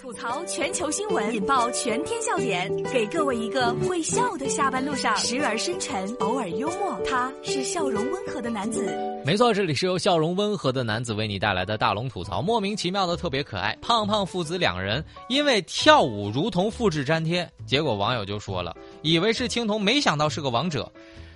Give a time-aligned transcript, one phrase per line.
[0.00, 8.86] 吐槽全球新闻，引爆全天笑点，给各位一个会笑的下班路上，时而深沉，偶尔幽默，他是笑容温和的男子。
[9.26, 13.76] 没错，这里是由笑容温和的男子为你带来的大龙吐槽，莫名其妙的特别可爱。
[13.82, 20.90] 胖胖父子两人因为跳舞如同复制粘贴，结果网友就说了，以为是青铜，没想到是个王者。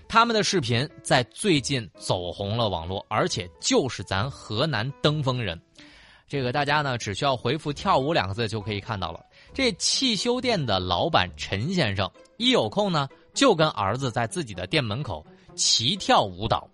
[0.09, 5.59] 他们的视频在最近走红了网络，而且就是咱河南登封人。
[6.33, 9.21] 这个大家呢，只需要回复“跳舞”两个字就可以看到了。
[9.53, 15.23] 这汽修店的老板陈先生一有空呢，就跟儿子在自己的店门口
[15.55, 16.67] 齐跳舞蹈。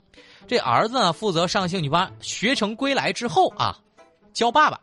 [0.46, 3.76] 这儿子呢，负责上兴趣班，学成归来之后啊，
[4.32, 4.80] 教爸爸。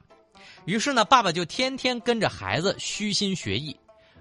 [0.65, 3.73] 于是呢，爸爸就天天跟着孩子虚心学艺。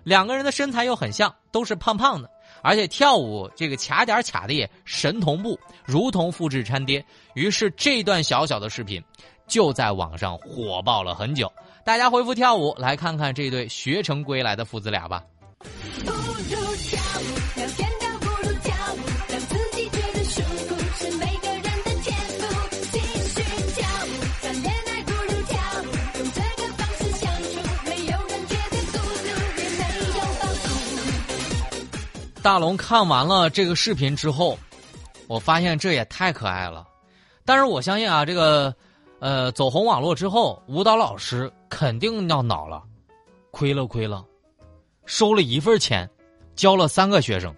[0.05, 2.31] 两个人的身材又很像，都是胖胖的，
[2.63, 7.05] 而且跳舞这个卡点卡的也神同步，如同复制粘贴。
[7.35, 9.03] 于是这段小小的视频。
[9.47, 11.53] 就在网上火爆了很久，
[11.85, 15.23] 大家回复跳舞来看看这对学成归来的父子俩吧。
[32.43, 34.59] 大龙看完了这个视频之后，
[35.27, 36.87] 我发现这也太可爱了，
[37.45, 38.75] 但是我相信啊，这个。
[39.25, 42.83] 呃，走红网络之后，舞蹈老师肯定要恼了，
[43.51, 44.23] 亏了亏了，
[45.07, 46.07] 收了一份钱，
[46.55, 47.51] 教了三个学生，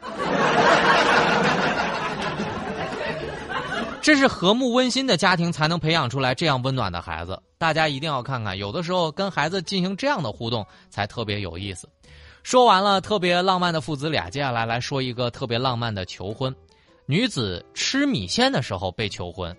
[4.01, 7.37] 这是和睦温馨的家庭才能培养出来这样温暖的孩子。
[7.59, 11.89] 大家一定要看看，有的时候跟孩子进行这样的互动才特别有意思。
[12.45, 16.55] 说完了特别浪漫的父子俩，接下来来说一个特别浪漫的求婚。
[17.07, 19.53] 女子吃米线的时候被求婚，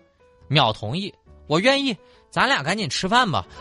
[0.47, 1.13] 秒同意。
[1.47, 1.95] 我愿意，
[2.29, 3.45] 咱俩赶紧吃饭吧。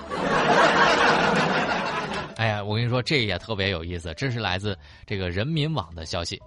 [2.37, 6.39] 哎呀，我跟你说，这也特别有意思，这是来自这个人民网的消息。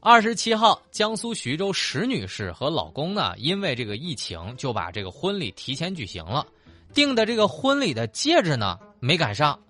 [0.00, 6.46] 二十七号，江苏徐州石女士和老公呢，因为这个疫情，就把这个婚礼提前举行了，
[6.94, 9.60] 订的这个婚礼的戒指呢没赶上，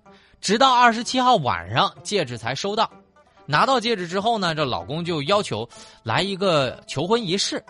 [0.40, 2.88] 直到二十七号晚上戒指才收到。
[3.46, 5.68] 拿到戒指之后呢，这老公就要求
[6.04, 7.60] 来一个求婚仪式。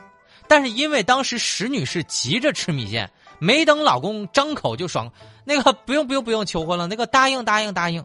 [0.51, 5.09] 但是因为当时石女士急着吃米线，没等老公张口就爽，
[5.45, 8.03] 那个不用不用不用求婚了，那个答应答应答应，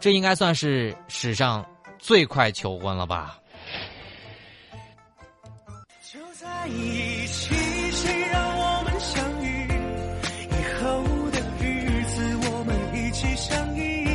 [0.00, 1.62] 这应该算是史上
[1.98, 3.38] 最快求婚了吧。
[6.10, 7.54] 就在一起，
[7.92, 9.68] 谁让我们相遇？
[10.48, 14.06] 以后的日子，我们一起相依。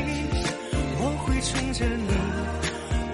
[0.99, 2.11] 我会宠着你，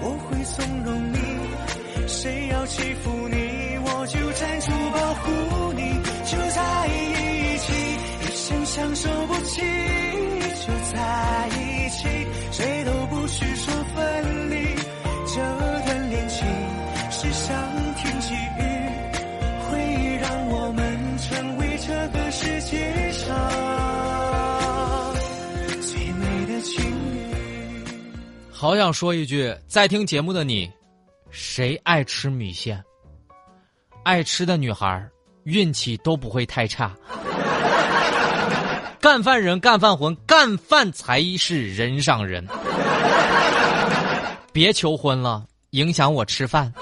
[0.00, 3.63] 我会纵容你，谁要欺负你？
[4.06, 5.80] 就站住保护你，
[6.26, 6.90] 就在一
[7.58, 7.72] 起，
[8.20, 9.62] 一生相守不弃。
[10.66, 12.06] 就在一起，
[12.52, 14.54] 谁都不许说分离。
[15.26, 16.46] 这段恋情
[17.10, 17.54] 是上
[17.96, 18.62] 天给予，
[19.68, 19.72] 会
[20.20, 23.26] 让我们成为这个世界上
[25.82, 26.84] 最美的情
[27.14, 27.18] 侣。
[28.50, 30.70] 好想说一句，在听节目的你，
[31.30, 32.82] 谁爱吃米线？
[34.04, 35.08] 爱吃的女孩
[35.44, 36.94] 运气都不会太差。
[39.00, 42.46] 干饭人，干饭魂，干饭才是人上人。
[44.52, 46.72] 别求婚了，影响我吃饭。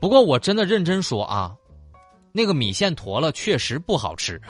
[0.00, 1.54] 不过我真的认真说啊，
[2.32, 4.40] 那个米线坨了确实不好吃。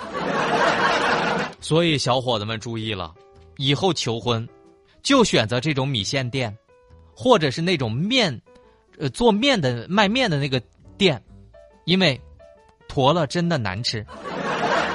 [1.61, 3.13] 所以小伙子们注意了，
[3.57, 4.49] 以后求婚
[5.03, 6.57] 就选择这种米线店，
[7.15, 8.41] 或者是那种面。
[8.99, 10.61] 呃，做面的卖面的那个
[10.97, 11.23] 店，
[11.85, 12.19] 因为
[12.89, 14.05] 坨了真的难吃，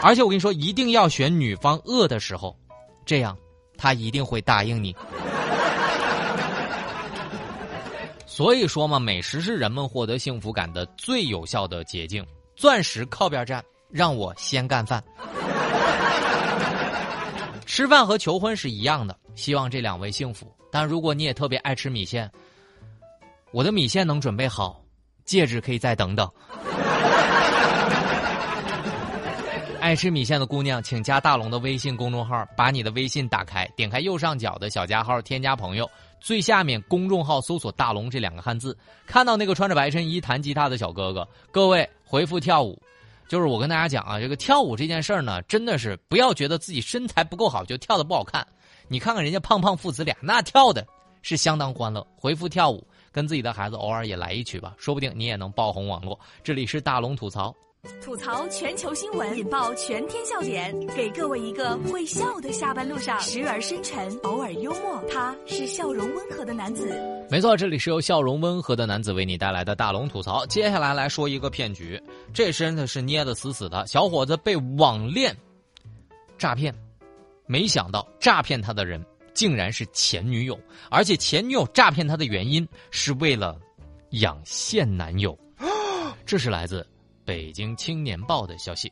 [0.01, 2.57] 而且我跟你说，一定要选女方饿的时候，
[3.05, 3.37] 这样
[3.77, 4.95] 他一定会答应你。
[8.25, 12.25] 所以说嘛，美食是人们获得幸福感的最有效的捷径。
[12.55, 15.03] 钻石靠边站，让我先干饭。
[17.65, 20.51] 吃饭和求婚是一样的，希望这两位幸福。
[20.71, 22.31] 但如果你也特别爱吃米线。
[23.51, 24.81] 我的米线能准备好，
[25.25, 26.29] 戒指可以再等等。
[29.81, 35.89] 爱吃米线的姑娘，请加大龙的微信公众号，把你的微信打开，点开右上角的小加号，添加朋友，
[36.21, 42.81] 最下面公众号搜索“大龙”这两个汉字，看到那个穿着白衬衣弹吉他的小哥哥，各位回复跳舞，
[43.27, 48.47] 就是我跟大家讲啊，这个跳舞这件事儿呢，真的是不要觉得自己身材不够好就跳的不好看，
[48.87, 50.87] 你看看人家胖胖父子俩，那跳的
[51.21, 52.05] 是相当欢乐。
[52.15, 52.87] 回复跳舞。
[53.11, 56.19] 跟自己的孩子偶尔也来一曲吧，说不定你也能爆红网络。
[56.43, 57.55] 这里是大龙吐槽。
[57.99, 66.87] 吐槽全球新闻，引爆全天笑点，给各位一个会笑的下班路上，时而深沉，偶尔幽默，他是笑容温和的男子。
[67.27, 70.45] 没错，这里是由笑容温和的男子为你带来的大龙吐槽。
[70.45, 71.99] 接下来来说一个骗局，
[72.31, 73.83] 这真的是捏得死死的。
[73.87, 75.35] 小伙子被网恋
[76.37, 76.71] 诈骗，
[77.47, 83.59] 没想到诈骗他的人竟然是前女友，而且前女友诈骗他的原因是为了
[84.11, 85.37] 养现男友。
[86.25, 86.87] 这是来自。
[87.23, 88.91] 北京青年报的消息：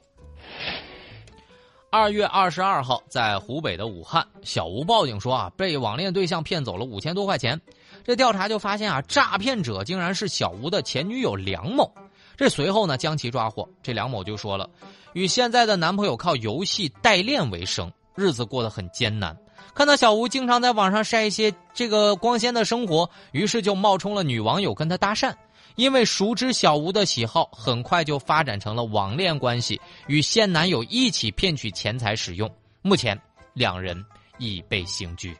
[1.90, 7.60] 二月二十二号，在湖北的武汉，小吴报警说啊，被网恋对象骗走了五千多块钱。
[8.04, 11.92] 这调查就发现啊，诈骗者竟然是小吴的前女友梁某。
[12.38, 13.68] 这随后呢，将其抓获。
[13.82, 14.70] 这梁某就说了，
[15.14, 19.36] 与现在的男朋友靠游戏代练为生，日子过得很艰难。
[19.74, 25.34] 看到小吴经常在网上晒一些这个光鲜的生活，于是就冒充了女网友跟他搭讪。
[25.76, 32.50] 因为熟知小吴的喜好，很快就发展成了网恋关系，与现男友一起骗取钱财使用。
[32.82, 33.18] 目前，
[33.54, 34.04] 两人
[34.40, 35.34] 已被刑拘。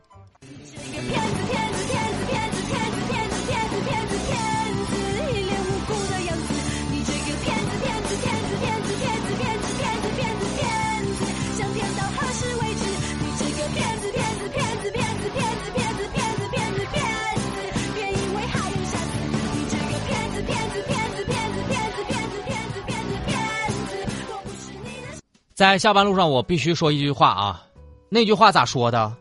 [25.60, 27.68] 在下班路上，我必须说一句话啊，
[28.08, 29.14] 那句话咋说的？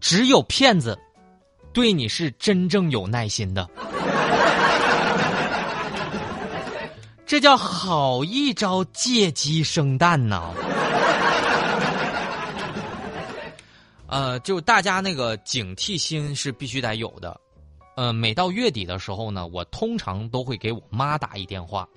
[0.00, 0.98] 只有骗子
[1.72, 3.66] 对你是真正有耐心的。
[7.24, 10.52] 这叫好一招借鸡生蛋呐！
[14.08, 17.40] 呃，就大家那个警惕心是必须得有的。
[17.96, 21.88] 呃，每到月底的时候呢，我通常都会给我妈打一电话，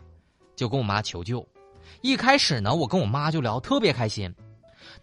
[0.56, 1.46] 就跟我妈求救。
[2.00, 4.34] 一开始呢，我跟我妈就聊特别开心。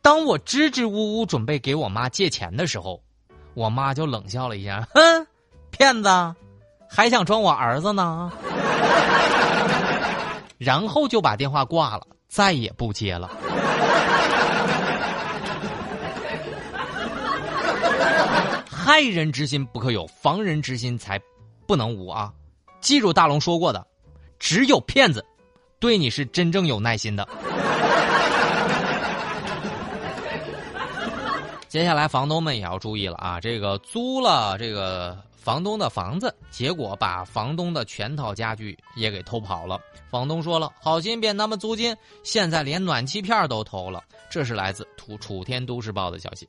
[0.00, 3.02] 当我支支吾吾准备给我妈借钱的时候，
[3.54, 5.26] 我妈就冷笑了一下：“哼，
[5.70, 6.08] 骗子，
[6.88, 8.32] 还想装我儿子呢。
[10.58, 13.30] ”然后就把电话挂了，再也不接了。
[18.68, 21.20] 害人之心不可有，防人之心才
[21.66, 22.32] 不能无啊！
[22.80, 23.86] 记住大龙说过的，
[24.38, 25.24] 只有骗子。
[25.80, 27.26] 对你是真正有耐心的。
[31.68, 33.38] 接下来，房东们也要注意了啊！
[33.38, 39.78] 这个租了这个房东的房子，结果把房东的全套家具也给偷跑了。
[40.10, 44.02] 房东说了，好心变他们租金，现在连暖气片都偷了。
[44.30, 46.48] 这是来自楚楚天都市报的消息。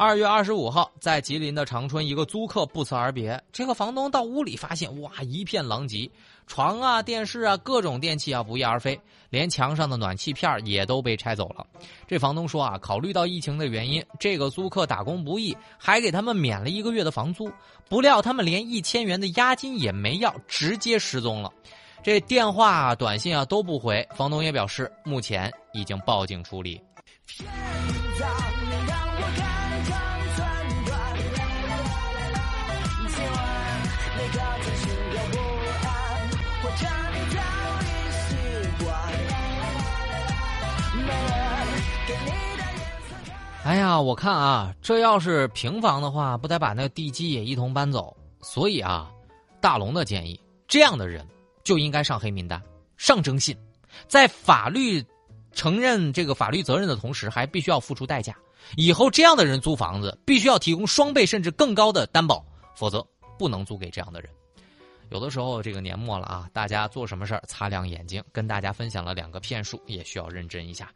[0.00, 3.38] 二月二十五号，在吉林的长春，一个租客不辞而别。
[3.52, 6.10] 这个房东到屋里发现，哇，一片狼藉，
[6.46, 8.98] 床啊、电视啊、各种电器啊不翼而飞，
[9.28, 11.66] 连墙上的暖气片也都被拆走了。
[12.08, 17.52] 这房东说啊，考虑到疫情的原因，这个租客打工不易，还给他们免了一个月的房租。
[17.86, 21.52] 不料他们连一千元的押金也没要，直接失踪了。
[22.02, 24.08] 这电话、短信啊都不回。
[24.16, 26.80] 房东也表示，目前已经报警处理。
[43.62, 48.16] 哎呀，我看啊，这要是平房的话，不得把那地基也一同搬走。
[48.40, 49.12] 所以啊，
[49.60, 51.26] 大龙的建议，这样的人
[51.62, 52.60] 就应该上黑名单、
[52.96, 53.54] 上征信，
[54.08, 55.04] 在法律
[55.52, 58.34] 承认这个法律责任的同时，还必须要付出代价。
[58.76, 62.42] 以后这样的人租房子，必须要提供双倍甚至更高的担保，
[62.74, 63.06] 否则
[63.38, 64.30] 不能租给这样的人。
[65.10, 70.90] 有的时候这个年末了啊，大家做什么事儿擦亮眼睛，跟大家分享了两个骗术，也需要认真一下。